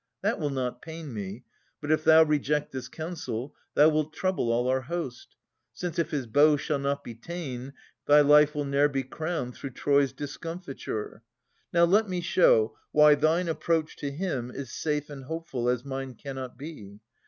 That 0.23 0.39
will 0.39 0.49
not 0.49 0.81
pain 0.81 1.13
me: 1.13 1.43
but 1.79 1.91
if 1.91 2.03
thou 2.03 2.23
reject 2.23 2.71
This 2.71 2.87
counsel, 2.87 3.53
thou 3.75 3.89
wilt 3.89 4.13
trouble 4.13 4.51
all 4.51 4.67
our 4.67 4.81
host. 4.81 5.35
Since, 5.75 5.99
if 5.99 6.09
his 6.09 6.25
bow 6.25 6.57
shall 6.57 6.79
not 6.79 7.03
be 7.03 7.13
ta'en, 7.13 7.73
thy 8.07 8.21
life 8.21 8.55
Will 8.55 8.65
ne'er 8.65 8.89
be 8.89 9.03
crowned 9.03 9.53
through 9.53 9.69
Troy's 9.73 10.11
discomiiture. 10.11 11.21
Now 11.71 11.83
let 11.85 12.09
me 12.09 12.19
show, 12.19 12.75
why 12.91 13.13
thine 13.13 13.47
approach 13.47 13.95
to 13.97 14.09
him 14.09 14.49
Is 14.49 14.73
safe 14.73 15.07
and 15.11 15.25
hopeful 15.25 15.69
as 15.69 15.85
mine 15.85 16.15
cannot 16.15 16.57
be. 16.57 16.99